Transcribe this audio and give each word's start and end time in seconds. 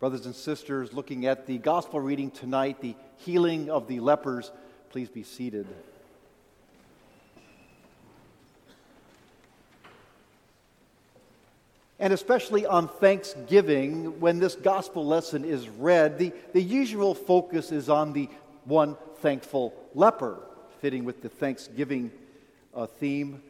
Brothers 0.00 0.24
and 0.24 0.34
sisters, 0.34 0.94
looking 0.94 1.26
at 1.26 1.46
the 1.46 1.58
gospel 1.58 2.00
reading 2.00 2.30
tonight, 2.30 2.80
the 2.80 2.94
healing 3.18 3.68
of 3.68 3.86
the 3.86 4.00
lepers, 4.00 4.50
please 4.88 5.10
be 5.10 5.22
seated. 5.22 5.66
And 11.98 12.14
especially 12.14 12.64
on 12.64 12.88
Thanksgiving, 12.88 14.20
when 14.20 14.38
this 14.38 14.54
gospel 14.54 15.04
lesson 15.04 15.44
is 15.44 15.68
read, 15.68 16.18
the, 16.18 16.32
the 16.54 16.62
usual 16.62 17.14
focus 17.14 17.70
is 17.70 17.90
on 17.90 18.14
the 18.14 18.30
one 18.64 18.96
thankful 19.18 19.74
leper, 19.94 20.40
fitting 20.80 21.04
with 21.04 21.20
the 21.20 21.28
Thanksgiving 21.28 22.10
uh, 22.74 22.86
theme. 22.86 23.42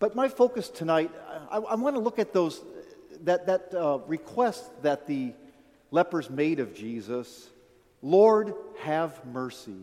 But 0.00 0.14
my 0.14 0.28
focus 0.28 0.68
tonight, 0.68 1.10
I, 1.50 1.56
I 1.56 1.74
want 1.76 1.96
to 1.96 2.00
look 2.00 2.18
at 2.18 2.34
those, 2.34 2.62
that, 3.24 3.46
that 3.46 3.74
uh, 3.74 4.00
request 4.06 4.82
that 4.82 5.06
the 5.06 5.32
lepers 5.90 6.30
made 6.30 6.60
of 6.60 6.74
Jesus 6.74 7.48
Lord, 8.02 8.54
have 8.80 9.24
mercy. 9.26 9.76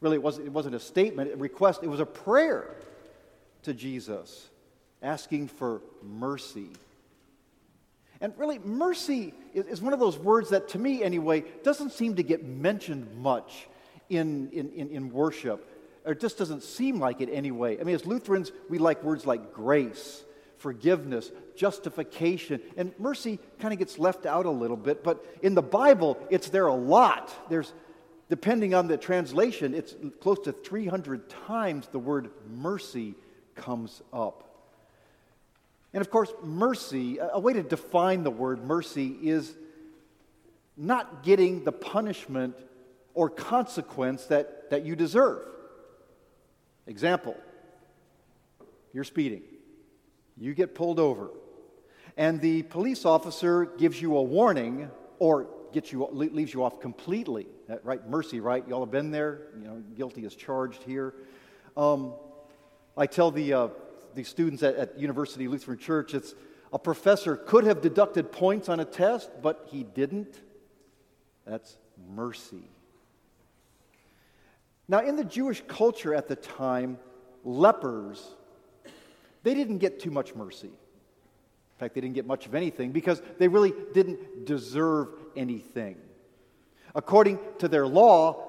Really, 0.00 0.16
it 0.16 0.22
wasn't, 0.22 0.46
it 0.46 0.52
wasn't 0.52 0.74
a 0.74 0.80
statement, 0.80 1.32
a 1.32 1.36
request, 1.36 1.82
it 1.82 1.88
was 1.88 2.00
a 2.00 2.06
prayer 2.06 2.74
to 3.62 3.74
Jesus 3.74 4.48
asking 5.02 5.48
for 5.48 5.82
mercy. 6.02 6.70
And 8.20 8.32
really, 8.38 8.58
mercy 8.58 9.34
is 9.52 9.82
one 9.82 9.92
of 9.92 10.00
those 10.00 10.16
words 10.16 10.50
that, 10.50 10.68
to 10.70 10.78
me 10.78 11.02
anyway, 11.02 11.44
doesn't 11.64 11.92
seem 11.92 12.16
to 12.16 12.22
get 12.22 12.44
mentioned 12.44 13.16
much 13.16 13.66
in, 14.08 14.48
in, 14.50 14.70
in, 14.72 14.90
in 14.90 15.12
worship. 15.12 15.68
Or 16.04 16.12
it 16.12 16.20
just 16.20 16.38
doesn't 16.38 16.62
seem 16.62 16.98
like 16.98 17.20
it 17.20 17.28
anyway. 17.32 17.80
I 17.80 17.84
mean, 17.84 17.94
as 17.94 18.06
Lutherans, 18.06 18.50
we 18.68 18.78
like 18.78 19.02
words 19.04 19.26
like 19.26 19.52
grace 19.52 20.24
forgiveness, 20.62 21.32
justification, 21.56 22.60
and 22.76 22.94
mercy 22.98 23.40
kind 23.58 23.72
of 23.72 23.80
gets 23.80 23.98
left 23.98 24.26
out 24.26 24.46
a 24.46 24.50
little 24.50 24.76
bit, 24.76 25.02
but 25.02 25.26
in 25.42 25.54
the 25.54 25.62
Bible, 25.62 26.16
it's 26.30 26.48
there 26.50 26.68
a 26.68 26.74
lot. 26.74 27.34
There's, 27.50 27.72
depending 28.30 28.72
on 28.72 28.86
the 28.86 28.96
translation, 28.96 29.74
it's 29.74 29.96
close 30.20 30.38
to 30.44 30.52
300 30.52 31.28
times 31.46 31.88
the 31.88 31.98
word 31.98 32.30
mercy 32.48 33.14
comes 33.56 34.02
up. 34.12 34.70
And 35.92 36.00
of 36.00 36.10
course, 36.10 36.32
mercy, 36.44 37.18
a 37.18 37.40
way 37.40 37.52
to 37.54 37.62
define 37.64 38.22
the 38.22 38.30
word 38.30 38.64
mercy 38.64 39.16
is 39.20 39.52
not 40.76 41.24
getting 41.24 41.64
the 41.64 41.72
punishment 41.72 42.54
or 43.14 43.28
consequence 43.28 44.26
that, 44.26 44.70
that 44.70 44.86
you 44.86 44.94
deserve. 44.94 45.42
Example, 46.86 47.36
you're 48.92 49.04
speeding. 49.04 49.42
You 50.36 50.54
get 50.54 50.74
pulled 50.74 50.98
over, 50.98 51.30
and 52.16 52.40
the 52.40 52.62
police 52.62 53.04
officer 53.04 53.66
gives 53.66 54.00
you 54.00 54.16
a 54.16 54.22
warning 54.22 54.90
or 55.18 55.48
gets 55.72 55.92
you, 55.92 56.06
leaves 56.12 56.52
you 56.52 56.62
off 56.62 56.80
completely. 56.80 57.46
Right? 57.82 58.06
Mercy, 58.08 58.40
right? 58.40 58.66
Y'all 58.68 58.80
have 58.80 58.90
been 58.90 59.10
there. 59.10 59.48
You 59.58 59.64
know, 59.64 59.82
guilty 59.96 60.24
is 60.24 60.34
charged 60.34 60.82
here. 60.82 61.14
Um, 61.76 62.14
I 62.96 63.06
tell 63.06 63.30
the, 63.30 63.52
uh, 63.52 63.68
the 64.14 64.24
students 64.24 64.62
at, 64.62 64.76
at 64.76 64.98
University 64.98 65.48
Lutheran 65.48 65.78
Church 65.78 66.12
it's 66.14 66.34
a 66.72 66.78
professor 66.78 67.36
could 67.36 67.64
have 67.64 67.82
deducted 67.82 68.32
points 68.32 68.68
on 68.68 68.80
a 68.80 68.84
test, 68.84 69.30
but 69.42 69.68
he 69.70 69.82
didn't. 69.82 70.40
That's 71.46 71.76
mercy. 72.14 72.64
Now, 74.88 75.00
in 75.00 75.16
the 75.16 75.24
Jewish 75.24 75.62
culture 75.68 76.14
at 76.14 76.28
the 76.28 76.36
time, 76.36 76.98
lepers 77.44 78.26
they 79.42 79.54
didn't 79.54 79.78
get 79.78 80.00
too 80.00 80.10
much 80.10 80.34
mercy. 80.34 80.68
In 80.68 81.78
fact, 81.78 81.94
they 81.94 82.00
didn't 82.00 82.14
get 82.14 82.26
much 82.26 82.46
of 82.46 82.54
anything 82.54 82.92
because 82.92 83.20
they 83.38 83.48
really 83.48 83.72
didn't 83.92 84.46
deserve 84.46 85.08
anything. 85.36 85.96
According 86.94 87.38
to 87.58 87.68
their 87.68 87.86
law, 87.86 88.48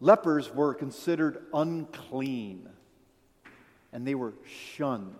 lepers 0.00 0.52
were 0.52 0.74
considered 0.74 1.44
unclean 1.54 2.68
and 3.92 4.06
they 4.06 4.14
were 4.14 4.34
shunned. 4.74 5.16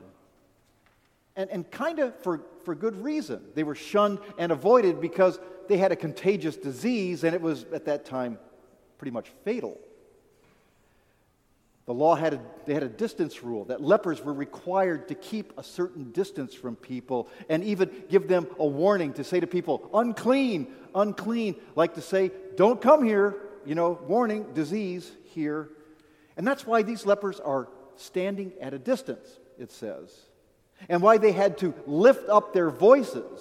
And, 1.36 1.48
and 1.50 1.70
kind 1.70 1.98
of 1.98 2.14
for, 2.22 2.42
for 2.64 2.74
good 2.74 3.02
reason. 3.02 3.42
They 3.54 3.64
were 3.64 3.74
shunned 3.74 4.18
and 4.38 4.52
avoided 4.52 5.00
because 5.00 5.38
they 5.68 5.78
had 5.78 5.92
a 5.92 5.96
contagious 5.96 6.56
disease 6.56 7.24
and 7.24 7.34
it 7.34 7.40
was 7.40 7.64
at 7.72 7.86
that 7.86 8.04
time 8.04 8.38
pretty 8.98 9.12
much 9.12 9.30
fatal. 9.44 9.78
The 11.86 11.94
law 11.94 12.16
had 12.16 12.34
a, 12.34 12.40
they 12.66 12.74
had 12.74 12.82
a 12.82 12.88
distance 12.88 13.44
rule 13.44 13.64
that 13.66 13.80
lepers 13.80 14.22
were 14.22 14.32
required 14.32 15.06
to 15.08 15.14
keep 15.14 15.56
a 15.56 15.62
certain 15.62 16.10
distance 16.10 16.52
from 16.52 16.74
people 16.74 17.28
and 17.48 17.62
even 17.62 17.90
give 18.08 18.26
them 18.26 18.48
a 18.58 18.66
warning 18.66 19.12
to 19.14 19.24
say 19.24 19.38
to 19.38 19.46
people, 19.46 19.88
unclean, 19.94 20.66
unclean, 20.96 21.54
like 21.76 21.94
to 21.94 22.00
say, 22.02 22.32
don't 22.56 22.82
come 22.82 23.04
here, 23.04 23.36
you 23.64 23.76
know, 23.76 24.00
warning, 24.08 24.52
disease 24.52 25.08
here. 25.26 25.68
And 26.36 26.44
that's 26.44 26.66
why 26.66 26.82
these 26.82 27.06
lepers 27.06 27.38
are 27.38 27.68
standing 27.94 28.52
at 28.60 28.74
a 28.74 28.80
distance, 28.80 29.28
it 29.56 29.70
says, 29.70 30.12
and 30.88 31.00
why 31.00 31.18
they 31.18 31.32
had 31.32 31.56
to 31.58 31.72
lift 31.86 32.28
up 32.28 32.52
their 32.52 32.68
voices. 32.68 33.40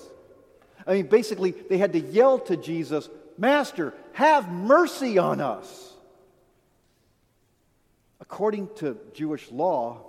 I 0.86 0.94
mean, 0.94 1.08
basically, 1.08 1.52
they 1.52 1.80
had 1.80 1.94
to 1.94 2.00
yell 2.00 2.38
to 2.40 2.56
Jesus, 2.56 3.10
Master, 3.40 3.96
have 4.14 4.52
mercy 4.52 5.18
on 5.18 5.42
us. 5.42 5.95
According 8.30 8.70
to 8.78 8.98
Jewish 9.14 9.52
law, 9.52 10.02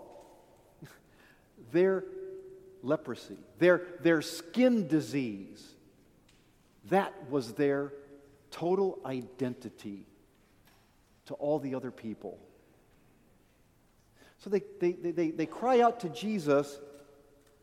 their 1.73 2.05
leprosy, 2.83 3.37
their, 3.59 3.83
their 4.01 4.23
skin 4.23 4.89
disease, 4.89 5.65
that 6.89 7.13
was 7.31 7.53
their 7.55 7.93
total 8.51 8.99
identity 9.05 10.07
to 11.27 11.35
all 11.35 11.59
the 11.59 11.75
other 11.75 11.91
people. 11.91 12.39
So 14.39 14.51
they, 14.51 14.63
they, 14.81 14.93
they, 14.93 15.31
they 15.31 15.47
cry 15.47 15.81
out 15.81 16.01
to 16.01 16.09
Jesus, 16.09 16.79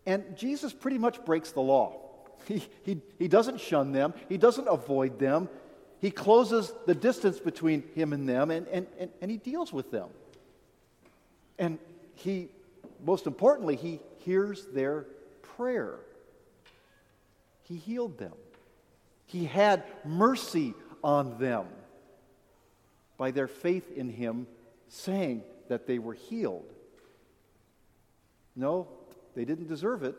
and 0.06 0.36
Jesus 0.36 0.74
pretty 0.74 0.98
much 0.98 1.24
breaks 1.26 1.52
the 1.52 1.62
law. 1.62 2.00
He, 2.46 2.62
he, 2.84 3.00
he 3.18 3.30
doesn't 3.30 3.62
shun 3.62 3.94
them, 3.94 4.14
he 4.28 4.38
doesn't 4.38 4.68
avoid 4.68 5.18
them. 5.18 5.48
He 6.02 6.12
closes 6.12 6.74
the 6.86 6.94
distance 6.94 7.40
between 7.40 7.84
him 7.96 8.12
and 8.12 8.28
them, 8.28 8.52
and, 8.52 8.68
and, 8.68 8.86
and, 9.00 9.10
and 9.22 9.32
he 9.32 9.38
deals 9.38 9.72
with 9.72 9.90
them. 9.92 10.10
And 11.60 11.80
he, 12.16 12.50
most 13.06 13.28
importantly, 13.28 13.76
he 13.76 14.00
hears 14.20 14.66
their 14.68 15.06
prayer. 15.42 16.00
He 17.64 17.76
healed 17.76 18.18
them. 18.18 18.34
He 19.26 19.46
had 19.46 19.84
mercy 20.06 20.74
on 21.04 21.38
them 21.38 21.66
by 23.18 23.32
their 23.32 23.48
faith 23.48 23.92
in 23.96 24.10
him, 24.10 24.48
saying 24.90 25.44
that 25.70 25.88
they 25.88 26.00
were 26.00 26.14
healed. 26.14 26.72
No, 28.56 28.88
they 29.36 29.46
didn't 29.46 29.68
deserve 29.68 30.04
it. 30.04 30.16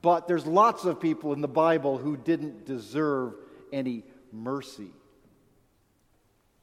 But 0.00 0.26
there's 0.26 0.46
lots 0.46 0.84
of 0.84 1.00
people 1.00 1.32
in 1.32 1.40
the 1.40 1.48
Bible 1.48 1.96
who 1.96 2.16
didn't 2.16 2.66
deserve 2.66 3.34
any 3.72 4.02
mercy. 4.32 4.90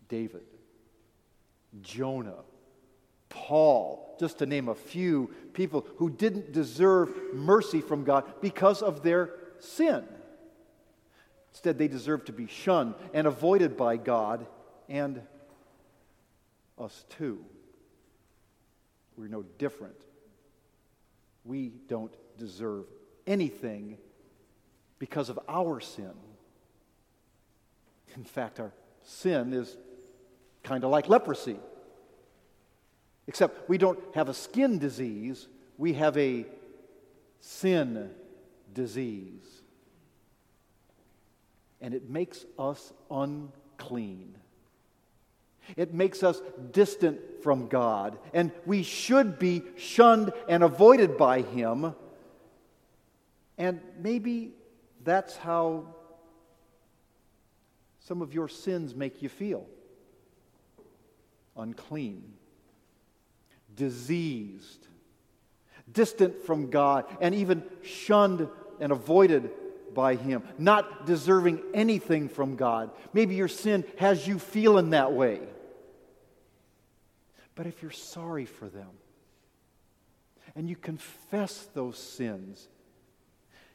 David, 0.09 0.43
Jonah, 1.81 2.43
Paul, 3.29 4.17
just 4.19 4.39
to 4.39 4.45
name 4.45 4.67
a 4.67 4.75
few 4.75 5.33
people 5.53 5.85
who 5.97 6.09
didn't 6.09 6.51
deserve 6.51 7.11
mercy 7.33 7.81
from 7.81 8.03
God 8.03 8.25
because 8.41 8.81
of 8.81 9.03
their 9.03 9.31
sin. 9.59 10.03
Instead, 11.51 11.77
they 11.77 11.87
deserve 11.87 12.25
to 12.25 12.33
be 12.33 12.47
shunned 12.47 12.95
and 13.13 13.27
avoided 13.27 13.77
by 13.77 13.97
God 13.97 14.45
and 14.87 15.21
us 16.77 17.05
too. 17.09 17.43
We're 19.17 19.27
no 19.27 19.43
different. 19.57 19.95
We 21.43 21.71
don't 21.87 22.13
deserve 22.37 22.85
anything 23.27 23.97
because 24.97 25.29
of 25.29 25.39
our 25.47 25.79
sin. 25.79 26.13
In 28.15 28.23
fact, 28.23 28.59
our 28.59 28.71
sin 29.03 29.53
is 29.53 29.75
kind 30.63 30.83
of 30.83 30.91
like 30.91 31.09
leprosy. 31.09 31.57
Except 33.29 33.69
we 33.69 33.77
don't 33.77 33.99
have 34.15 34.27
a 34.27 34.33
skin 34.33 34.79
disease, 34.79 35.47
we 35.77 35.93
have 35.93 36.17
a 36.17 36.47
sin 37.39 38.09
disease. 38.73 39.61
And 41.79 41.93
it 41.93 42.09
makes 42.09 42.43
us 42.57 42.91
unclean. 43.11 44.33
It 45.77 45.93
makes 45.93 46.23
us 46.23 46.41
distant 46.71 47.43
from 47.43 47.67
God. 47.67 48.17
And 48.33 48.51
we 48.65 48.81
should 48.81 49.37
be 49.37 49.61
shunned 49.77 50.33
and 50.47 50.63
avoided 50.63 51.15
by 51.15 51.43
Him. 51.43 51.93
And 53.59 53.79
maybe 54.01 54.53
that's 55.03 55.37
how 55.37 55.93
some 57.99 58.23
of 58.23 58.33
your 58.33 58.47
sins 58.47 58.95
make 58.95 59.21
you 59.21 59.29
feel 59.29 59.67
unclean 61.55 62.38
diseased, 63.75 64.87
distant 65.91 66.43
from 66.45 66.69
God, 66.69 67.05
and 67.21 67.33
even 67.35 67.63
shunned 67.83 68.47
and 68.79 68.91
avoided 68.91 69.51
by 69.93 70.15
Him, 70.15 70.43
not 70.57 71.05
deserving 71.05 71.61
anything 71.73 72.29
from 72.29 72.55
God. 72.55 72.91
Maybe 73.13 73.35
your 73.35 73.47
sin 73.47 73.83
has 73.97 74.27
you 74.27 74.39
feeling 74.39 74.91
that 74.91 75.13
way. 75.13 75.41
But 77.55 77.67
if 77.67 77.81
you're 77.81 77.91
sorry 77.91 78.45
for 78.45 78.69
them 78.69 78.89
and 80.55 80.69
you 80.69 80.75
confess 80.75 81.67
those 81.73 81.97
sins, 81.97 82.67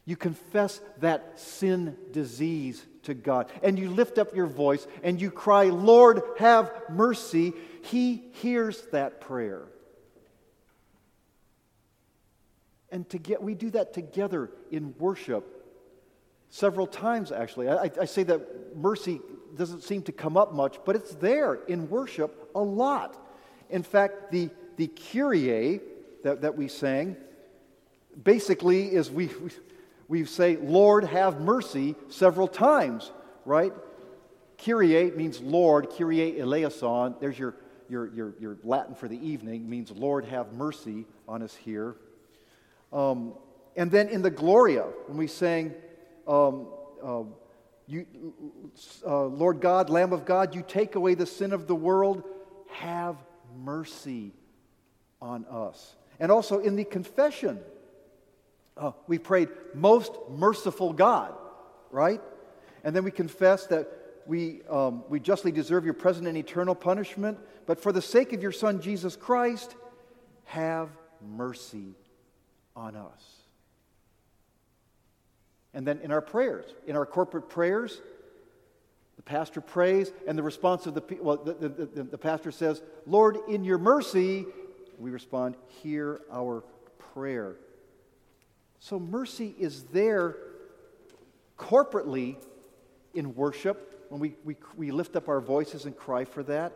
you 0.07 0.17
confess 0.17 0.81
that 1.01 1.39
sin 1.39 1.97
disease 2.13 2.85
to 3.05 3.15
God, 3.15 3.51
and 3.63 3.79
you 3.79 3.91
lift 3.91 4.19
up 4.19 4.35
your 4.35 4.47
voice 4.47 4.87
and 5.03 5.21
you 5.21 5.31
cry, 5.31 5.65
Lord, 5.65 6.23
have 6.39 6.73
mercy, 6.91 7.53
He 7.83 8.23
hears 8.33 8.81
that 8.93 9.21
prayer. 9.21 9.63
And 12.95 13.11
to 13.11 13.19
get, 13.19 13.43
we 13.43 13.57
do 13.57 13.71
that 13.71 13.93
together 13.93 14.53
in 14.71 14.95
worship 15.01 15.67
several 16.49 16.87
times, 16.87 17.33
actually. 17.33 17.69
I, 17.69 17.91
I 18.01 18.05
say 18.05 18.23
that 18.23 18.77
mercy 18.77 19.21
doesn't 19.57 19.83
seem 19.83 20.03
to 20.03 20.13
come 20.13 20.37
up 20.37 20.55
much, 20.55 20.79
but 20.85 20.95
it's 20.95 21.13
there 21.17 21.55
in 21.55 21.91
worship 21.91 22.51
a 22.55 22.61
lot. 22.61 23.17
In 23.69 23.83
fact, 23.83 24.31
the, 24.31 24.49
the 24.77 24.87
Kyrie 24.87 25.81
that, 26.23 26.43
that 26.43 26.57
we 26.57 26.69
sang 26.69 27.17
basically 28.23 28.95
is 28.95 29.11
we, 29.11 29.27
we, 29.27 29.51
we 30.07 30.25
say, 30.25 30.57
Lord, 30.57 31.03
have 31.03 31.41
mercy 31.41 31.97
several 32.11 32.47
times, 32.47 33.11
right? 33.45 33.73
Kyrie 34.65 35.11
means 35.11 35.41
Lord, 35.41 35.89
Kyrie 35.99 36.41
eleison. 36.41 37.17
There's 37.19 37.41
your, 37.41 37.57
your, 37.89 38.07
your, 38.15 38.35
your 38.39 38.57
Latin 38.63 38.95
for 38.95 39.09
the 39.09 39.19
evening, 39.19 39.69
means 39.69 39.91
Lord, 39.91 40.27
have 40.27 40.53
mercy 40.53 41.07
on 41.27 41.43
us 41.43 41.57
here. 41.57 41.97
Um, 42.95 43.35
and 43.77 43.91
then 43.91 44.09
in 44.09 44.23
the 44.23 44.31
Gloria, 44.31 44.85
when 45.09 45.19
we 45.19 45.27
sang, 45.27 45.75
um, 46.29 46.69
uh, 47.03 47.25
you, 47.87 48.07
uh, 49.05 49.25
Lord 49.25 49.61
God, 49.61 49.91
Lamb 49.91 50.13
of 50.13 50.25
God, 50.25 50.55
you 50.55 50.65
take 50.67 50.95
away 50.95 51.15
the 51.15 51.27
sin 51.27 51.53
of 51.53 51.67
the 51.67 51.75
world, 51.75 52.23
have 52.71 53.17
mercy 53.63 54.33
on 55.21 55.45
us. 55.51 55.97
And 56.21 56.31
also 56.31 56.61
in 56.61 56.77
the 56.77 56.85
confession, 56.85 57.59
uh, 58.77 58.93
we 59.09 59.19
prayed, 59.19 59.49
Most 59.75 60.13
merciful 60.31 60.93
God, 60.93 61.35
right? 61.91 62.21
And 62.85 62.95
then 62.95 63.03
we 63.03 63.11
confess 63.11 63.67
that 63.67 63.89
we, 64.27 64.63
um, 64.71 65.05
we 65.09 65.21
justly 65.21 65.53
deserve 65.53 65.85
your 65.85 65.95
present 65.95 66.29
and 66.29 66.37
eternal 66.37 66.75
punishment, 66.75 67.39
but 67.67 67.81
for 67.81 67.93
the 67.93 68.01
sake 68.01 68.33
of 68.33 68.41
your 68.41 68.53
Son, 68.53 68.81
Jesus 68.81 69.17
Christ, 69.17 69.75
have 70.45 70.89
mercy 71.21 71.95
on 72.77 72.97
us. 72.97 73.23
And 75.73 75.87
then 75.87 75.99
in 76.03 76.13
our 76.13 76.21
prayers, 76.21 76.65
in 76.87 76.97
our 76.97 77.07
corporate 77.07 77.49
prayers, 77.49 78.01
the 79.17 79.23
pastor 79.23 79.61
prays, 79.61 80.13
and 80.27 80.39
the 80.39 80.43
response 80.43 80.87
of 80.87 80.95
the 80.95 81.03
well, 81.21 81.37
the, 81.37 81.55
the, 81.55 81.69
the, 81.69 82.03
the 82.05 82.19
pastor 82.19 82.51
says, 82.51 82.83
Lord, 83.07 83.39
in 83.49 83.65
your 83.65 83.79
mercy, 83.79 84.47
we 84.99 85.11
respond, 85.11 85.57
hear 85.83 86.21
our 86.33 86.65
prayer. 87.13 87.57
So 88.79 88.99
mercy 88.99 89.55
is 89.59 89.85
there 89.85 90.37
corporately 91.59 92.37
in 93.15 93.35
worship 93.35 94.07
when 94.11 94.21
we, 94.21 94.35
we, 94.45 94.57
we 94.77 94.91
lift 94.91 95.17
up 95.17 95.29
our 95.29 95.41
voices 95.41 95.87
and 95.87 95.97
cry 95.97 96.25
for 96.25 96.43
that. 96.45 96.73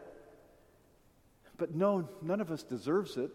But 1.57 1.75
no, 1.75 2.09
none 2.23 2.41
of 2.41 2.51
us 2.51 2.63
deserves 2.63 3.17
it 3.17 3.31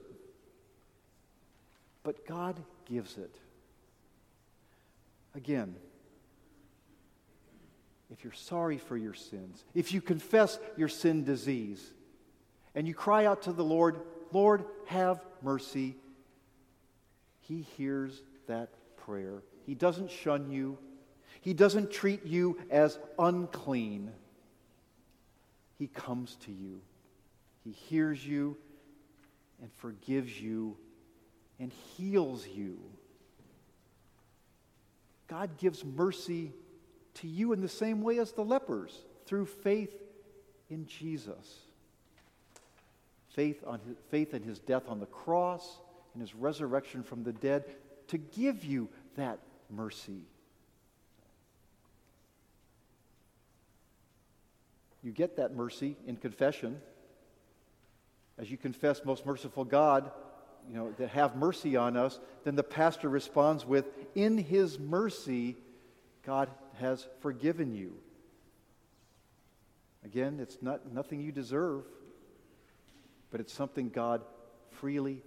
but 2.03 2.27
God 2.27 2.61
gives 2.85 3.17
it. 3.17 3.35
Again, 5.35 5.75
if 8.11 8.23
you're 8.23 8.33
sorry 8.33 8.77
for 8.77 8.95
your 8.95 9.13
sins, 9.13 9.63
if 9.73 9.91
you 9.91 10.01
confess 10.01 10.59
your 10.77 10.89
sin 10.89 11.23
disease, 11.23 11.93
and 12.75 12.87
you 12.87 12.93
cry 12.93 13.25
out 13.25 13.43
to 13.43 13.53
the 13.53 13.63
Lord, 13.63 13.99
Lord, 14.31 14.65
have 14.85 15.23
mercy, 15.41 15.95
He 17.41 17.61
hears 17.61 18.21
that 18.47 18.69
prayer. 18.97 19.41
He 19.65 19.73
doesn't 19.73 20.11
shun 20.11 20.51
you, 20.51 20.77
He 21.41 21.53
doesn't 21.53 21.91
treat 21.91 22.25
you 22.25 22.59
as 22.69 22.99
unclean. 23.17 24.11
He 25.79 25.87
comes 25.87 26.35
to 26.45 26.51
you, 26.51 26.81
He 27.63 27.71
hears 27.71 28.23
you, 28.25 28.57
and 29.61 29.71
forgives 29.73 30.39
you 30.39 30.77
and 31.63 31.71
heals 31.95 32.45
you. 32.45 32.77
God 35.29 35.57
gives 35.57 35.85
mercy 35.85 36.51
to 37.15 37.27
you 37.27 37.53
in 37.53 37.61
the 37.61 37.69
same 37.69 38.01
way 38.01 38.19
as 38.19 38.33
the 38.33 38.43
lepers 38.43 38.93
through 39.25 39.45
faith 39.45 39.95
in 40.69 40.85
Jesus. 40.85 41.61
Faith, 43.29 43.63
on 43.65 43.79
his, 43.79 43.95
faith 44.11 44.33
in 44.33 44.43
his 44.43 44.59
death 44.59 44.83
on 44.89 44.99
the 44.99 45.05
cross 45.05 45.79
and 46.13 46.21
his 46.21 46.35
resurrection 46.35 47.01
from 47.01 47.23
the 47.23 47.31
dead 47.31 47.63
to 48.09 48.17
give 48.17 48.65
you 48.65 48.89
that 49.15 49.39
mercy. 49.69 50.23
You 55.01 55.13
get 55.13 55.37
that 55.37 55.55
mercy 55.55 55.95
in 56.05 56.17
confession. 56.17 56.81
As 58.37 58.51
you 58.51 58.57
confess, 58.57 59.05
most 59.05 59.25
merciful 59.25 59.63
God, 59.63 60.11
you 60.69 60.75
know, 60.75 60.91
that 60.97 61.09
have 61.09 61.35
mercy 61.35 61.75
on 61.75 61.97
us, 61.97 62.19
then 62.43 62.55
the 62.55 62.63
pastor 62.63 63.09
responds 63.09 63.65
with, 63.65 63.85
In 64.15 64.37
his 64.37 64.79
mercy, 64.79 65.57
God 66.25 66.49
has 66.79 67.07
forgiven 67.21 67.73
you. 67.73 67.95
Again, 70.05 70.39
it's 70.41 70.57
not 70.61 70.91
nothing 70.91 71.21
you 71.21 71.31
deserve, 71.31 71.83
but 73.31 73.39
it's 73.39 73.53
something 73.53 73.89
God 73.89 74.21
freely 74.71 75.21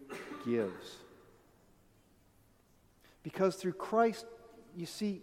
gives. 0.45 0.97
Because 3.23 3.57
through 3.57 3.73
Christ, 3.73 4.27
you 4.77 4.87
see, 4.87 5.23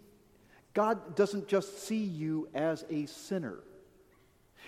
God 0.74 1.14
doesn't 1.14 1.48
just 1.48 1.86
see 1.86 2.02
you 2.02 2.48
as 2.52 2.84
a 2.90 3.06
sinner. 3.06 3.60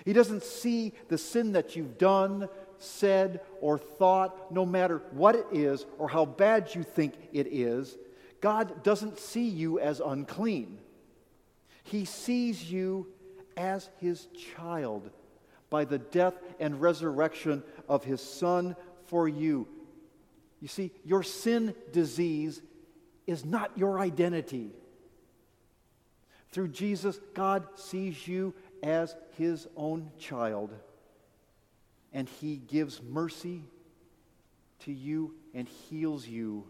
He 0.05 0.13
doesn't 0.13 0.43
see 0.43 0.93
the 1.09 1.19
sin 1.19 1.53
that 1.53 1.75
you've 1.75 1.99
done, 1.99 2.49
said, 2.79 3.41
or 3.61 3.79
thought, 3.79 4.53
no 4.53 4.67
matter 4.67 5.03
what 5.11 5.35
it 5.35 5.47
is 5.53 5.87
or 5.99 6.09
how 6.09 6.25
bad 6.25 6.75
you 6.75 6.83
think 6.83 7.15
it 7.33 7.47
is, 7.47 7.97
God 8.41 8.83
doesn't 8.83 9.19
see 9.19 9.49
you 9.49 9.81
as 9.81 10.01
unclean. 10.01 10.79
He 11.83 12.05
sees 12.05 12.71
you 12.71 13.09
as 13.57 13.89
his 14.01 14.27
child 14.57 15.11
by 15.71 15.85
the 15.85 15.99
death 15.99 16.35
and 16.61 16.81
resurrection 16.81 17.63
of 17.89 18.05
his 18.05 18.21
Son 18.21 18.77
for 19.07 19.29
you. 19.29 19.69
You 20.61 20.69
see, 20.69 20.91
your 21.05 21.23
sin 21.23 21.75
disease 21.93 22.63
is 23.27 23.45
not 23.45 23.77
your 23.77 23.99
identity. 23.99 24.71
Through 26.51 26.69
Jesus, 26.69 27.19
God 27.35 27.67
sees 27.77 28.27
you 28.27 28.55
as 28.83 29.15
his 29.37 29.67
own 29.77 30.11
child 30.19 30.73
and 32.17 32.31
He 32.41 32.57
gives 32.57 33.03
mercy 33.03 33.63
to 34.81 34.93
you 34.93 35.35
and 35.53 35.69
heals 35.69 36.27
you 36.27 36.65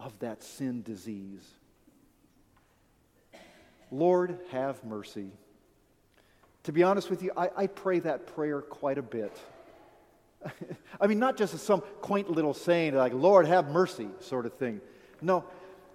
of 0.00 0.18
that 0.20 0.42
sin 0.42 0.82
disease. 0.82 1.46
Lord, 3.90 4.38
have 4.50 4.82
mercy. 4.82 5.30
To 6.64 6.72
be 6.72 6.82
honest 6.82 7.10
with 7.10 7.22
you, 7.22 7.32
I, 7.36 7.50
I 7.54 7.66
pray 7.66 7.98
that 7.98 8.26
prayer 8.34 8.62
quite 8.62 8.96
a 8.96 9.02
bit. 9.02 9.38
I 11.00 11.06
mean, 11.06 11.18
not 11.18 11.36
just 11.36 11.52
as 11.52 11.60
some 11.60 11.82
quaint 12.00 12.30
little 12.30 12.54
saying 12.54 12.94
like, 12.94 13.12
Lord, 13.12 13.46
have 13.46 13.68
mercy, 13.68 14.08
sort 14.20 14.46
of 14.46 14.54
thing. 14.54 14.80
No, 15.20 15.44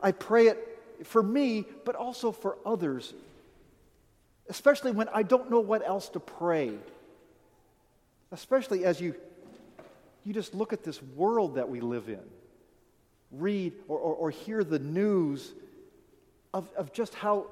I 0.03 0.11
pray 0.11 0.47
it 0.49 0.79
for 1.03 1.23
me, 1.23 1.65
but 1.83 1.95
also 1.95 2.31
for 2.31 2.59
others, 2.63 3.11
especially 4.49 4.91
when 4.91 5.09
I 5.09 5.23
don't 5.23 5.49
know 5.49 5.61
what 5.61 5.83
else 5.83 6.09
to 6.09 6.19
pray 6.19 6.77
especially 8.33 8.83
as 8.83 8.99
you, 8.99 9.15
you 10.25 10.33
just 10.33 10.55
look 10.55 10.73
at 10.73 10.83
this 10.83 11.01
world 11.15 11.55
that 11.55 11.69
we 11.69 11.79
live 11.79 12.09
in, 12.09 12.19
read 13.31 13.73
or, 13.87 13.97
or, 13.97 14.15
or 14.15 14.29
hear 14.31 14.63
the 14.63 14.79
news 14.79 15.53
of, 16.53 16.67
of 16.75 16.91
just 16.91 17.13
how, 17.13 17.45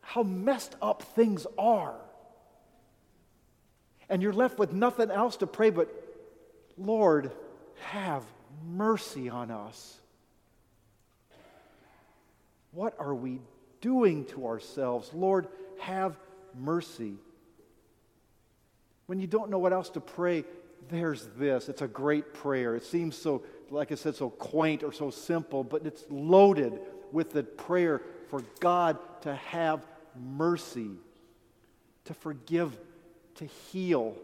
how 0.00 0.22
messed 0.22 0.74
up 0.80 1.02
things 1.14 1.46
are. 1.58 1.94
And 4.08 4.22
you're 4.22 4.32
left 4.32 4.58
with 4.58 4.72
nothing 4.72 5.10
else 5.10 5.36
to 5.36 5.46
pray 5.46 5.70
but, 5.70 5.88
Lord, 6.78 7.30
have 7.90 8.24
mercy 8.66 9.28
on 9.28 9.50
us. 9.50 9.98
What 12.72 12.94
are 12.98 13.14
we 13.14 13.40
doing 13.82 14.24
to 14.26 14.46
ourselves? 14.46 15.10
Lord, 15.12 15.48
have 15.80 16.16
mercy. 16.58 17.14
When 19.06 19.18
you 19.18 19.26
don't 19.26 19.50
know 19.50 19.58
what 19.58 19.72
else 19.72 19.90
to 19.90 20.00
pray, 20.00 20.44
there's 20.88 21.26
this. 21.38 21.68
It's 21.68 21.82
a 21.82 21.88
great 21.88 22.34
prayer. 22.34 22.74
It 22.76 22.84
seems 22.84 23.16
so, 23.16 23.42
like 23.70 23.92
I 23.92 23.94
said, 23.94 24.14
so 24.14 24.30
quaint 24.30 24.82
or 24.82 24.92
so 24.92 25.10
simple, 25.10 25.64
but 25.64 25.86
it's 25.86 26.04
loaded 26.10 26.80
with 27.12 27.32
the 27.32 27.42
prayer 27.42 28.02
for 28.28 28.42
God 28.60 28.98
to 29.22 29.34
have 29.34 29.86
mercy, 30.16 30.90
to 32.04 32.14
forgive, 32.14 32.78
to 33.36 33.44
heal, 33.44 34.16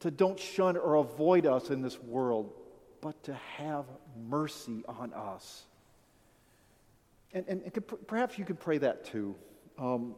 to 0.00 0.10
don't 0.10 0.38
shun 0.38 0.76
or 0.76 0.96
avoid 0.96 1.46
us 1.46 1.70
in 1.70 1.82
this 1.82 2.00
world, 2.00 2.52
but 3.00 3.22
to 3.24 3.34
have 3.56 3.84
mercy 4.28 4.84
on 4.88 5.12
us. 5.12 5.64
And, 7.32 7.44
and, 7.48 7.62
and 7.62 8.06
perhaps 8.06 8.38
you 8.38 8.44
could 8.44 8.60
pray 8.60 8.78
that 8.78 9.04
too. 9.06 9.34
Um, 9.78 10.14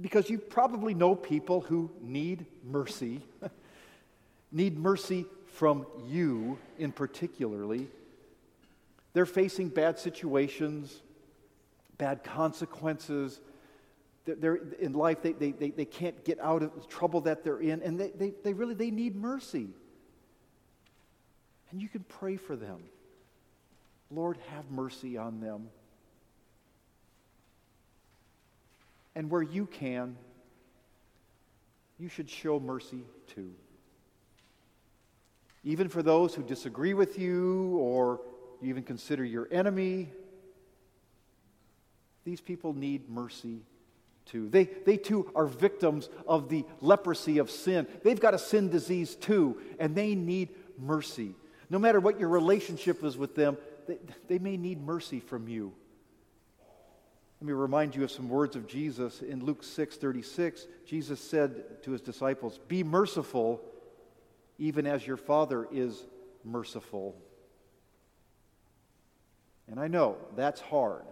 because 0.00 0.30
you 0.30 0.38
probably 0.38 0.94
know 0.94 1.14
people 1.14 1.60
who 1.60 1.90
need 2.00 2.46
mercy, 2.64 3.20
need 4.52 4.78
mercy 4.78 5.26
from 5.54 5.86
you 6.06 6.58
in 6.78 6.92
particularly. 6.92 7.88
They're 9.12 9.26
facing 9.26 9.68
bad 9.68 9.98
situations, 9.98 11.02
bad 11.96 12.22
consequences. 12.22 13.40
They're, 14.24 14.60
in 14.78 14.92
life, 14.92 15.22
they, 15.22 15.32
they, 15.32 15.52
they, 15.52 15.70
they 15.70 15.84
can't 15.84 16.24
get 16.24 16.38
out 16.40 16.62
of 16.62 16.74
the 16.74 16.86
trouble 16.86 17.22
that 17.22 17.42
they're 17.42 17.58
in, 17.60 17.82
and 17.82 17.98
they, 17.98 18.10
they, 18.10 18.32
they 18.44 18.52
really 18.52 18.74
they 18.74 18.90
need 18.90 19.16
mercy. 19.16 19.68
And 21.70 21.82
you 21.82 21.88
can 21.88 22.04
pray 22.04 22.36
for 22.36 22.54
them. 22.54 22.82
Lord, 24.10 24.38
have 24.50 24.70
mercy 24.70 25.16
on 25.18 25.40
them. 25.40 25.68
And 29.18 29.28
where 29.32 29.42
you 29.42 29.66
can, 29.66 30.16
you 31.98 32.08
should 32.08 32.30
show 32.30 32.60
mercy 32.60 33.02
too. 33.34 33.50
Even 35.64 35.88
for 35.88 36.04
those 36.04 36.36
who 36.36 36.44
disagree 36.44 36.94
with 36.94 37.18
you 37.18 37.76
or 37.78 38.20
you 38.62 38.68
even 38.68 38.84
consider 38.84 39.24
your 39.24 39.48
enemy, 39.50 40.08
these 42.24 42.40
people 42.40 42.72
need 42.74 43.10
mercy 43.10 43.62
too. 44.24 44.48
They, 44.50 44.66
they 44.86 44.96
too 44.96 45.28
are 45.34 45.46
victims 45.46 46.08
of 46.28 46.48
the 46.48 46.64
leprosy 46.80 47.38
of 47.38 47.50
sin. 47.50 47.88
They've 48.04 48.20
got 48.20 48.34
a 48.34 48.38
sin 48.38 48.70
disease 48.70 49.16
too, 49.16 49.60
and 49.80 49.96
they 49.96 50.14
need 50.14 50.50
mercy. 50.78 51.34
No 51.70 51.80
matter 51.80 51.98
what 51.98 52.20
your 52.20 52.28
relationship 52.28 53.02
is 53.02 53.16
with 53.16 53.34
them, 53.34 53.58
they, 53.88 53.98
they 54.28 54.38
may 54.38 54.56
need 54.56 54.80
mercy 54.80 55.18
from 55.18 55.48
you. 55.48 55.72
Let 57.40 57.46
me 57.46 57.52
remind 57.52 57.94
you 57.94 58.02
of 58.02 58.10
some 58.10 58.28
words 58.28 58.56
of 58.56 58.66
Jesus 58.66 59.22
in 59.22 59.44
Luke 59.44 59.62
6 59.62 59.96
36. 59.96 60.66
Jesus 60.84 61.20
said 61.20 61.82
to 61.84 61.92
his 61.92 62.00
disciples, 62.00 62.58
Be 62.66 62.82
merciful, 62.82 63.60
even 64.58 64.86
as 64.86 65.06
your 65.06 65.16
Father 65.16 65.68
is 65.70 66.04
merciful. 66.44 67.14
And 69.70 69.78
I 69.78 69.86
know 69.86 70.16
that's 70.34 70.60
hard. 70.60 71.04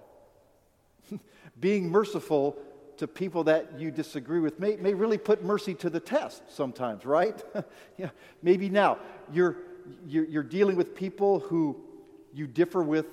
Being 1.61 1.91
merciful 1.91 2.57
to 2.97 3.07
people 3.07 3.45
that 3.45 3.79
you 3.79 3.91
disagree 3.91 4.41
with 4.41 4.59
may, 4.59 4.77
may 4.77 4.95
really 4.95 5.19
put 5.19 5.45
mercy 5.45 5.75
to 5.75 5.91
the 5.91 6.01
test 6.01 6.43
sometimes, 6.49 7.05
right? 7.05 7.41
yeah, 7.99 8.09
maybe 8.43 8.69
now 8.69 8.99
you're, 9.33 9.59
you're, 10.07 10.25
you're 10.25 10.43
dealing 10.43 10.77
with 10.77 10.97
people 10.97 11.41
who 11.41 11.77
you 12.33 12.47
differ 12.47 12.83
with 12.83 13.07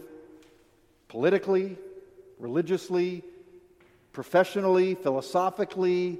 politically, 1.09 1.77
religiously, 2.43 3.23
professionally, 4.11 4.95
philosophically. 4.95 6.19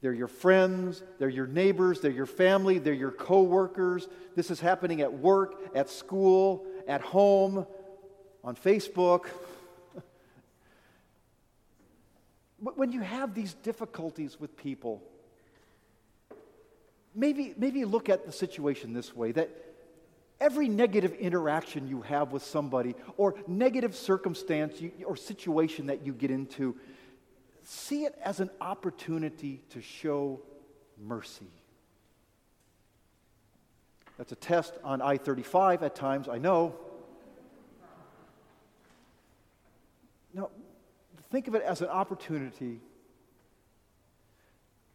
They're 0.00 0.12
your 0.12 0.28
friends, 0.28 1.02
they're 1.18 1.28
your 1.28 1.48
neighbors, 1.48 2.00
they're 2.00 2.10
your 2.10 2.26
family, 2.26 2.78
they're 2.78 2.94
your 2.94 3.10
coworkers. 3.10 4.06
This 4.36 4.50
is 4.50 4.60
happening 4.60 5.00
at 5.00 5.12
work, 5.12 5.54
at 5.74 5.90
school, 5.90 6.64
at 6.86 7.00
home, 7.00 7.66
on 8.44 8.54
Facebook. 8.54 9.26
when 12.60 12.92
you 12.92 13.00
have 13.00 13.34
these 13.34 13.54
difficulties 13.54 14.38
with 14.38 14.56
people, 14.56 15.02
maybe, 17.14 17.54
maybe 17.56 17.84
look 17.84 18.08
at 18.08 18.24
the 18.24 18.32
situation 18.32 18.92
this 18.92 19.16
way 19.16 19.32
that 19.32 19.63
every 20.40 20.68
negative 20.68 21.12
interaction 21.14 21.88
you 21.88 22.02
have 22.02 22.32
with 22.32 22.42
somebody 22.42 22.94
or 23.16 23.34
negative 23.46 23.94
circumstance 23.94 24.80
you, 24.80 24.92
or 25.06 25.16
situation 25.16 25.86
that 25.86 26.04
you 26.04 26.12
get 26.12 26.30
into, 26.30 26.76
see 27.62 28.04
it 28.04 28.14
as 28.22 28.40
an 28.40 28.50
opportunity 28.60 29.62
to 29.70 29.80
show 29.80 30.40
mercy. 31.02 31.50
That's 34.18 34.32
a 34.32 34.36
test 34.36 34.74
on 34.84 35.02
I 35.02 35.16
35 35.16 35.82
at 35.82 35.94
times, 35.94 36.28
I 36.28 36.38
know. 36.38 36.74
Now, 40.32 40.50
think 41.30 41.48
of 41.48 41.54
it 41.54 41.62
as 41.62 41.80
an 41.80 41.88
opportunity 41.88 42.80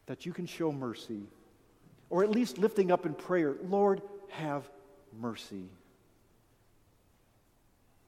that 0.05 0.25
you 0.25 0.34
can 0.34 0.46
show 0.46 0.72
mercy, 0.72 1.22
or 2.10 2.24
at 2.24 2.29
least 2.29 2.58
lifting 2.58 2.91
up 2.91 3.05
in 3.05 3.13
prayer, 3.13 3.55
Lord, 3.67 4.01
have 4.29 4.69
mercy. 5.17 5.65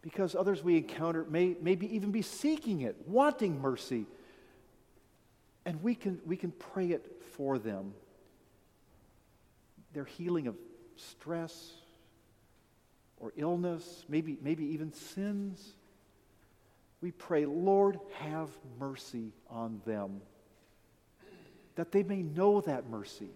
Because 0.01 0.36
others 0.36 0.63
we 0.63 0.77
encounter 0.77 1.25
may 1.29 1.55
maybe 1.62 1.96
even 1.96 2.12
be 2.12 2.22
seeking 2.22 2.81
it, 2.81 2.96
wanting 3.08 3.62
mercy. 3.62 4.05
And 5.65 5.81
we 5.84 5.93
can, 5.96 6.20
we 6.25 6.36
can 6.36 6.51
pray 6.51 6.88
it 6.88 7.22
for 7.36 7.60
them. 7.60 7.93
Their 9.93 10.05
healing 10.05 10.48
of 10.48 10.55
stress 10.96 11.72
or 13.20 13.31
illness, 13.36 14.05
maybe, 14.10 14.38
maybe 14.41 14.65
even 14.65 14.91
sins. 14.93 15.74
We 17.01 17.12
pray, 17.12 17.46
Lord, 17.46 18.00
have 18.20 18.50
mercy 18.79 19.31
on 19.50 19.81
them, 19.86 20.22
that 21.75 21.91
they 21.91 22.03
may 22.03 22.24
know 22.24 22.62
that 22.62 22.89
mercy 22.89 23.29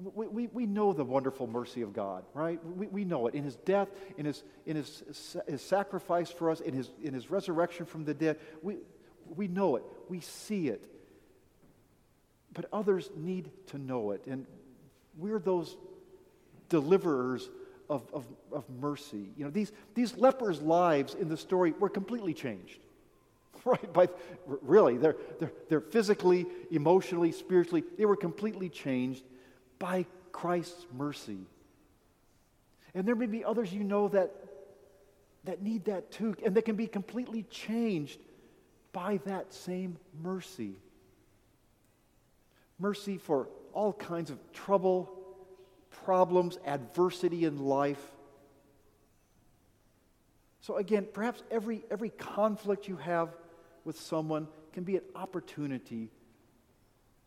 we, 0.00 0.26
we, 0.26 0.46
we 0.48 0.66
know 0.66 0.92
the 0.92 1.04
wonderful 1.04 1.46
mercy 1.46 1.82
of 1.82 1.92
God, 1.92 2.24
right? 2.34 2.64
We, 2.64 2.86
we 2.86 3.04
know 3.04 3.26
it. 3.26 3.34
In 3.34 3.44
his 3.44 3.56
death, 3.56 3.88
in, 4.16 4.26
his, 4.26 4.42
in 4.66 4.76
his, 4.76 5.02
his 5.46 5.62
sacrifice 5.62 6.30
for 6.30 6.50
us, 6.50 6.60
in 6.60 6.74
his, 6.74 6.90
in 7.02 7.14
his 7.14 7.30
resurrection 7.30 7.86
from 7.86 8.04
the 8.04 8.14
dead, 8.14 8.38
we, 8.62 8.76
we 9.36 9.48
know 9.48 9.76
it. 9.76 9.84
We 10.08 10.20
see 10.20 10.68
it. 10.68 10.84
But 12.52 12.66
others 12.72 13.10
need 13.16 13.50
to 13.68 13.78
know 13.78 14.12
it. 14.12 14.26
And 14.26 14.46
we're 15.16 15.38
those 15.38 15.76
deliverers 16.68 17.48
of, 17.88 18.02
of, 18.12 18.26
of 18.52 18.64
mercy. 18.80 19.30
You 19.36 19.44
know, 19.44 19.50
these, 19.50 19.72
these 19.94 20.16
lepers' 20.16 20.62
lives 20.62 21.14
in 21.14 21.28
the 21.28 21.36
story 21.36 21.72
were 21.72 21.90
completely 21.90 22.34
changed. 22.34 22.78
Right? 23.62 23.92
By, 23.92 24.08
really, 24.46 24.96
they're, 24.96 25.16
they're, 25.38 25.52
they're 25.68 25.80
physically, 25.82 26.46
emotionally, 26.70 27.30
spiritually, 27.30 27.84
they 27.98 28.06
were 28.06 28.16
completely 28.16 28.70
changed 28.70 29.22
by 29.80 30.06
Christ's 30.30 30.86
mercy. 30.96 31.40
And 32.94 33.08
there 33.08 33.16
may 33.16 33.26
be 33.26 33.44
others 33.44 33.72
you 33.72 33.82
know 33.82 34.06
that, 34.08 34.30
that 35.44 35.60
need 35.60 35.86
that 35.86 36.12
too, 36.12 36.36
and 36.44 36.54
that 36.54 36.64
can 36.64 36.76
be 36.76 36.86
completely 36.86 37.42
changed 37.44 38.20
by 38.92 39.18
that 39.24 39.52
same 39.52 39.96
mercy. 40.22 40.74
Mercy 42.78 43.18
for 43.18 43.48
all 43.72 43.92
kinds 43.92 44.30
of 44.30 44.38
trouble, 44.52 45.10
problems, 46.04 46.58
adversity 46.64 47.44
in 47.44 47.58
life. 47.58 48.02
So, 50.62 50.76
again, 50.76 51.06
perhaps 51.12 51.42
every, 51.50 51.84
every 51.90 52.10
conflict 52.10 52.86
you 52.86 52.96
have 52.96 53.30
with 53.84 53.98
someone 53.98 54.46
can 54.72 54.84
be 54.84 54.96
an 54.96 55.02
opportunity 55.14 56.10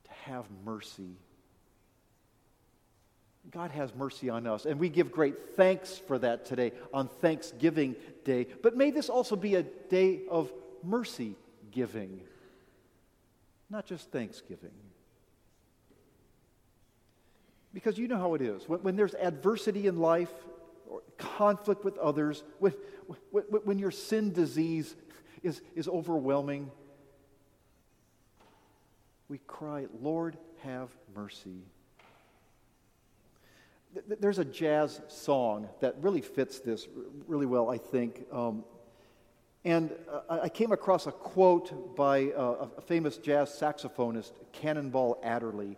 to 0.03 0.11
have 0.25 0.45
mercy. 0.65 1.15
God 3.51 3.71
has 3.71 3.93
mercy 3.93 4.29
on 4.29 4.47
us, 4.47 4.65
and 4.65 4.79
we 4.79 4.89
give 4.89 5.11
great 5.11 5.55
thanks 5.55 5.97
for 5.97 6.17
that 6.19 6.45
today 6.45 6.71
on 6.93 7.07
Thanksgiving 7.07 7.95
Day. 8.23 8.47
But 8.61 8.77
may 8.77 8.89
this 8.89 9.09
also 9.09 9.35
be 9.35 9.55
a 9.55 9.63
day 9.63 10.21
of 10.29 10.51
mercy 10.81 11.35
giving, 11.71 12.21
not 13.69 13.85
just 13.85 14.11
Thanksgiving. 14.11 14.71
Because 17.73 17.97
you 17.97 18.07
know 18.07 18.17
how 18.17 18.33
it 18.35 18.41
is. 18.41 18.67
When, 18.67 18.81
when 18.81 18.95
there's 18.95 19.15
adversity 19.15 19.87
in 19.87 19.97
life, 19.97 20.31
or 20.87 21.01
conflict 21.17 21.83
with 21.83 21.97
others, 21.97 22.43
when, 22.59 22.73
when, 23.31 23.43
when 23.43 23.79
your 23.79 23.91
sin 23.91 24.31
disease 24.31 24.95
is, 25.41 25.61
is 25.75 25.87
overwhelming, 25.87 26.71
we 29.27 29.39
cry, 29.39 29.87
Lord, 30.01 30.37
have 30.61 30.89
mercy 31.15 31.63
there's 34.19 34.39
a 34.39 34.45
jazz 34.45 35.01
song 35.07 35.69
that 35.79 35.95
really 36.01 36.21
fits 36.21 36.59
this 36.59 36.87
really 37.27 37.45
well, 37.45 37.69
I 37.69 37.77
think. 37.77 38.25
Um, 38.31 38.63
and 39.65 39.91
uh, 40.11 40.39
I 40.41 40.49
came 40.49 40.71
across 40.71 41.07
a 41.07 41.11
quote 41.11 41.95
by 41.95 42.31
uh, 42.31 42.67
a 42.77 42.81
famous 42.81 43.17
jazz 43.17 43.49
saxophonist, 43.49 44.31
Cannonball 44.51 45.19
Adderley. 45.23 45.77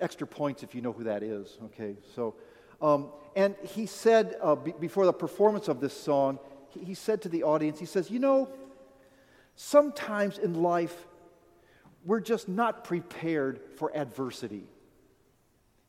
Extra 0.00 0.26
points 0.26 0.62
if 0.62 0.74
you 0.74 0.80
know 0.80 0.92
who 0.92 1.04
that 1.04 1.22
is, 1.22 1.58
okay? 1.64 1.96
So, 2.14 2.34
um, 2.80 3.10
and 3.36 3.54
he 3.62 3.86
said 3.86 4.36
uh, 4.42 4.54
b- 4.54 4.74
before 4.80 5.04
the 5.04 5.12
performance 5.12 5.68
of 5.68 5.80
this 5.80 5.92
song, 5.92 6.38
he, 6.70 6.84
he 6.86 6.94
said 6.94 7.22
to 7.22 7.28
the 7.28 7.42
audience, 7.42 7.78
he 7.78 7.86
says, 7.86 8.10
You 8.10 8.18
know, 8.18 8.48
sometimes 9.54 10.38
in 10.38 10.62
life, 10.62 11.06
we're 12.04 12.20
just 12.20 12.48
not 12.48 12.84
prepared 12.84 13.60
for 13.76 13.94
adversity. 13.94 14.64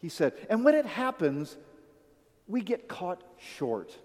He 0.02 0.10
said, 0.10 0.34
and 0.50 0.66
when 0.66 0.74
it 0.76 0.86
happens, 0.86 1.56
we 2.48 2.62
get 2.62 2.88
caught 2.88 3.22
short. 3.38 3.96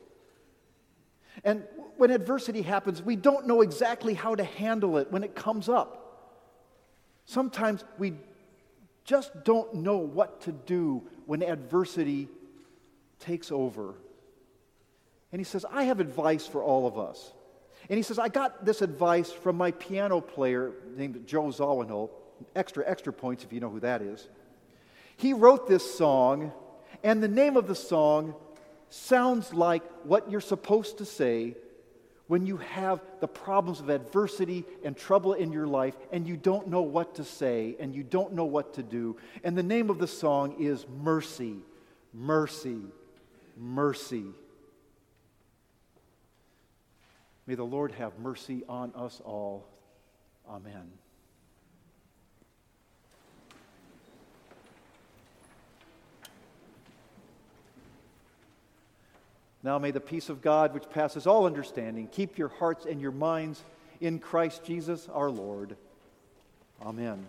And 1.42 1.64
when 1.96 2.10
adversity 2.10 2.62
happens, 2.62 3.02
we 3.02 3.16
don't 3.16 3.46
know 3.46 3.62
exactly 3.62 4.14
how 4.14 4.34
to 4.34 4.44
handle 4.44 4.98
it 4.98 5.10
when 5.10 5.24
it 5.24 5.34
comes 5.34 5.68
up. 5.68 6.02
Sometimes 7.24 7.84
we 7.98 8.14
just 9.04 9.44
don't 9.44 9.74
know 9.74 9.96
what 9.96 10.42
to 10.42 10.52
do 10.52 11.02
when 11.24 11.42
adversity 11.42 12.28
takes 13.18 13.50
over. 13.50 13.94
And 15.32 15.40
he 15.40 15.44
says, 15.44 15.64
I 15.70 15.84
have 15.84 16.00
advice 16.00 16.46
for 16.46 16.62
all 16.62 16.86
of 16.86 16.98
us. 16.98 17.32
And 17.88 17.96
he 17.96 18.02
says, 18.02 18.18
I 18.18 18.28
got 18.28 18.64
this 18.64 18.82
advice 18.82 19.30
from 19.30 19.56
my 19.56 19.70
piano 19.70 20.20
player 20.20 20.72
named 20.96 21.26
Joe 21.26 21.44
Zawinul. 21.46 22.10
Extra, 22.54 22.84
extra 22.86 23.12
points 23.12 23.44
if 23.44 23.52
you 23.52 23.60
know 23.60 23.70
who 23.70 23.80
that 23.80 24.02
is. 24.02 24.28
He 25.16 25.32
wrote 25.32 25.66
this 25.66 25.96
song, 25.96 26.52
and 27.02 27.22
the 27.22 27.28
name 27.28 27.56
of 27.56 27.66
the 27.66 27.74
song 27.74 28.34
sounds 28.90 29.52
like 29.52 29.82
what 30.04 30.30
you're 30.30 30.40
supposed 30.40 30.98
to 30.98 31.04
say 31.04 31.56
when 32.28 32.44
you 32.44 32.56
have 32.56 33.00
the 33.20 33.28
problems 33.28 33.80
of 33.80 33.88
adversity 33.88 34.64
and 34.84 34.96
trouble 34.96 35.34
in 35.34 35.52
your 35.52 35.66
life 35.66 35.96
and 36.10 36.26
you 36.26 36.36
don't 36.36 36.68
know 36.68 36.82
what 36.82 37.14
to 37.14 37.24
say 37.24 37.76
and 37.78 37.94
you 37.94 38.02
don't 38.02 38.32
know 38.32 38.44
what 38.44 38.74
to 38.74 38.82
do. 38.82 39.16
And 39.44 39.56
the 39.56 39.62
name 39.62 39.90
of 39.90 39.98
the 39.98 40.08
song 40.08 40.56
is 40.60 40.86
Mercy, 40.88 41.56
Mercy, 42.12 42.80
Mercy. 43.56 44.24
May 47.46 47.54
the 47.54 47.64
Lord 47.64 47.92
have 47.92 48.18
mercy 48.18 48.64
on 48.68 48.92
us 48.96 49.22
all. 49.24 49.68
Amen. 50.48 50.90
Now 59.66 59.80
may 59.80 59.90
the 59.90 59.98
peace 59.98 60.28
of 60.28 60.42
God, 60.42 60.72
which 60.74 60.88
passes 60.90 61.26
all 61.26 61.44
understanding, 61.44 62.06
keep 62.06 62.38
your 62.38 62.46
hearts 62.46 62.86
and 62.86 63.00
your 63.00 63.10
minds 63.10 63.64
in 64.00 64.20
Christ 64.20 64.62
Jesus 64.62 65.08
our 65.12 65.28
Lord. 65.28 65.76
Amen. 66.80 67.26